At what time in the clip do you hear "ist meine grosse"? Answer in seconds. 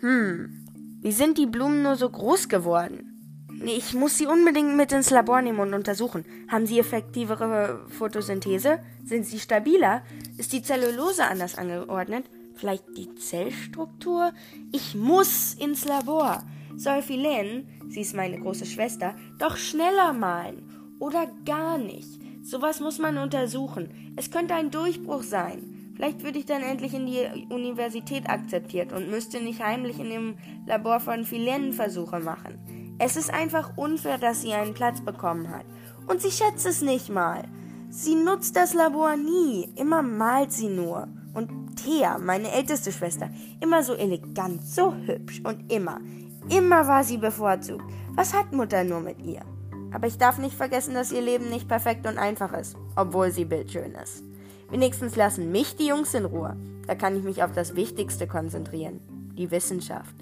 18.00-18.64